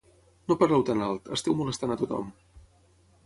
[0.51, 2.35] No parleu tan alt, esteu molestant a tothom